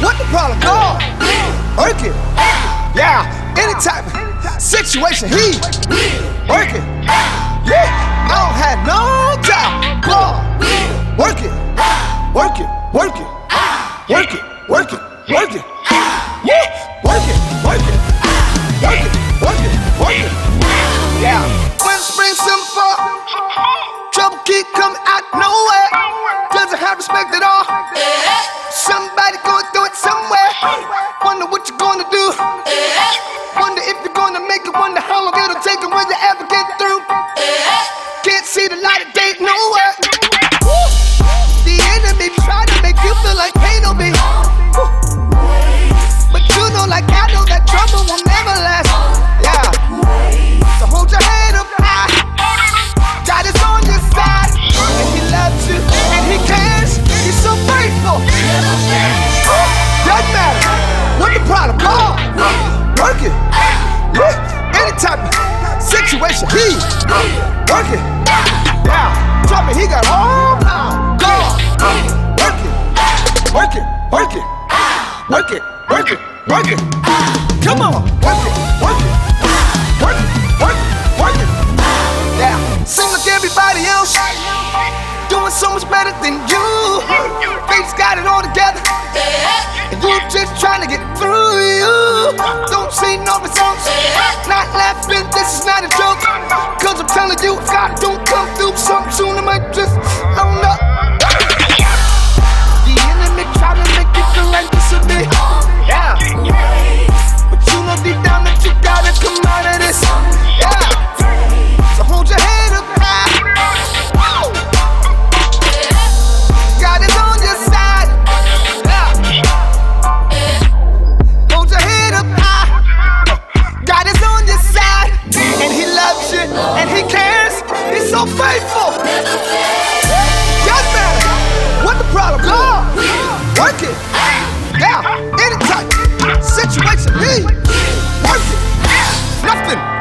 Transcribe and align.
What 0.00 0.16
the 0.16 0.24
problem? 0.24 0.60
God. 0.60 1.02
Work 1.76 2.02
it. 2.04 2.14
Yeah. 2.94 3.26
Any 3.58 3.74
type 3.82 4.06
of 4.06 4.62
situation. 4.62 5.28
He. 5.28 5.58
Work 6.48 6.70
it. 6.70 6.84
Yeah. 7.66 7.90
I 8.26 8.34
don't 8.38 8.54
have 8.62 8.86
no. 8.86 9.27
chopping. 65.08 65.80
Situation, 65.80 66.48
he 66.52 66.76
working. 67.72 68.02
Down, 68.84 69.12
chopping, 69.48 69.78
he 69.78 69.86
got 69.86 70.04
all 70.06 70.56
home. 70.60 71.16
Gone, 71.16 71.56
working, 72.36 72.74
working, 73.54 73.86
working, 74.12 74.44
working, 75.30 75.62
working, 75.88 76.18
working. 76.48 76.78
Come 77.62 77.80
on. 77.80 78.27
you're 90.02 90.28
just 90.30 90.54
trying 90.60 90.82
to 90.82 90.88
get 90.88 91.02
through 91.18 91.58
you. 91.58 92.36
Don't 92.70 92.92
see 92.92 93.18
no 93.18 93.42
results. 93.42 93.84
Not 94.46 94.70
laughing, 94.72 95.26
this 95.34 95.60
is 95.60 95.66
not 95.66 95.82
a 95.84 95.90
joke. 95.90 96.22
Cause 96.78 97.00
I'm 97.00 97.08
telling 97.10 97.38
you, 97.42 97.58
if 97.58 97.70
I 97.70 97.94
don't 97.98 98.22
come 98.26 98.48
through 98.56 98.76
something 98.76 99.12
soon, 99.12 99.36
I 99.36 99.42
might 99.42 99.72
just 99.74 99.97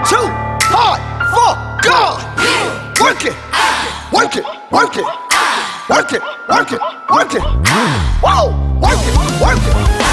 too 0.08 0.16
hard 0.72 1.02
for 1.36 1.52
God. 1.84 2.24
Work 3.02 3.26
it, 3.26 3.36
work 4.14 4.38
it, 4.38 4.46
work 4.72 4.96
it, 4.96 5.04
work 5.90 6.14
it, 6.14 6.22
work 6.48 6.72
it, 6.72 6.82
work 7.12 7.34
it. 7.36 7.42
Whoa, 8.24 8.80
work 8.80 9.02
it, 9.04 9.42
work 9.42 10.02
it. 10.02 10.07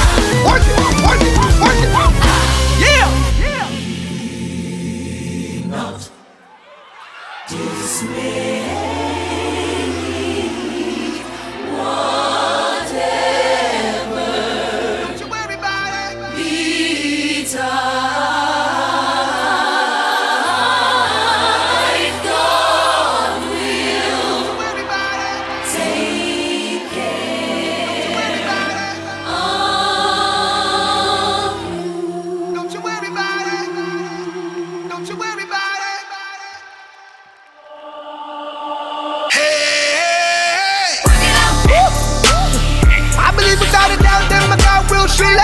Street. 45.14 45.38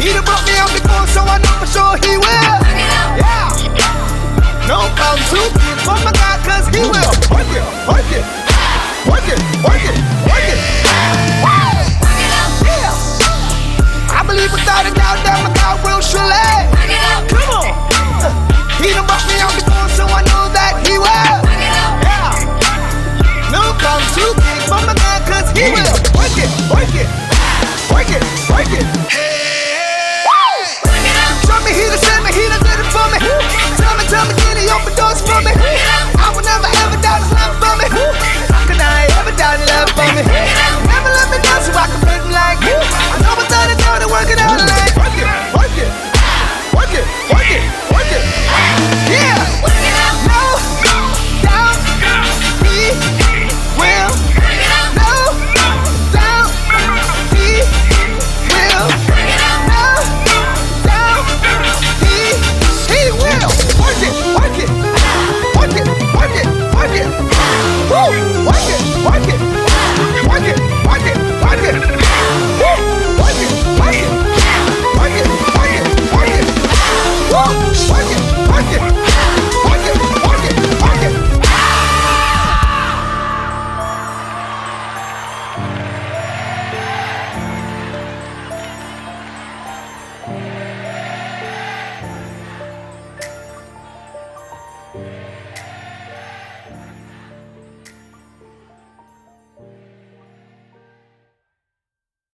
He 0.00 0.14
done 0.14 0.24
brought 0.24 0.46
me 0.46 0.56
out 0.56 0.72
before, 0.72 1.06
so 1.08 1.20
I 1.20 1.36
know 1.44 1.60
for 1.60 1.66
sure 1.66 1.96
he 2.00 2.16
will. 2.16 2.27
Work 25.58 25.66
it, 25.66 26.14
work 26.14 26.38
it, 26.38 26.50
work 26.70 26.94
it, 26.94 27.08
work 27.90 28.10
it, 28.10 28.22
work 28.48 28.70
it. 28.70 29.10
Hey. 29.10 29.37